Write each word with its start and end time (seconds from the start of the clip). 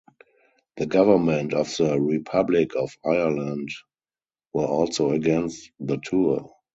The 0.77 0.87
Government 0.87 1.53
of 1.53 1.67
the 1.77 1.99
Republic 2.01 2.75
of 2.75 2.97
Ireland 3.05 3.69
were 4.51 4.65
also 4.65 5.11
against 5.11 5.71
the 5.79 5.97
tour. 5.97 6.51